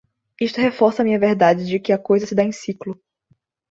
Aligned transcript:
Isto 0.41 0.59
reforça 0.59 1.03
minha 1.03 1.19
verdade 1.19 1.63
de 1.63 1.79
que 1.79 1.93
a 1.93 1.97
coisa 1.99 2.25
se 2.25 2.33
dá 2.33 2.43
em 2.43 2.51
ciclo 2.51 2.99